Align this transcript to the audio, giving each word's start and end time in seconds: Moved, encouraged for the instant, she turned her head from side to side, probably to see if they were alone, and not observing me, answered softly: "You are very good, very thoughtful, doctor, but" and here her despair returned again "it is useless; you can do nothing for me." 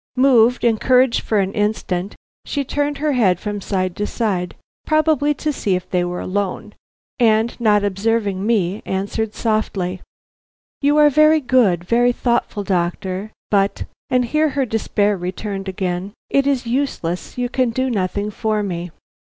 Moved, 0.17 0.63
encouraged 0.63 1.21
for 1.21 1.45
the 1.45 1.51
instant, 1.51 2.15
she 2.43 2.63
turned 2.63 2.97
her 2.97 3.11
head 3.11 3.39
from 3.39 3.61
side 3.61 3.95
to 3.97 4.07
side, 4.07 4.55
probably 4.83 5.31
to 5.35 5.53
see 5.53 5.75
if 5.75 5.87
they 5.87 6.03
were 6.03 6.19
alone, 6.21 6.73
and 7.19 7.55
not 7.61 7.83
observing 7.83 8.43
me, 8.43 8.81
answered 8.83 9.35
softly: 9.35 10.01
"You 10.81 10.97
are 10.97 11.11
very 11.11 11.39
good, 11.39 11.83
very 11.83 12.13
thoughtful, 12.13 12.63
doctor, 12.63 13.31
but" 13.51 13.83
and 14.09 14.25
here 14.25 14.49
her 14.49 14.65
despair 14.65 15.15
returned 15.15 15.67
again 15.69 16.13
"it 16.31 16.47
is 16.47 16.65
useless; 16.65 17.37
you 17.37 17.47
can 17.47 17.69
do 17.69 17.87
nothing 17.87 18.31
for 18.31 18.63
me." 18.63 18.89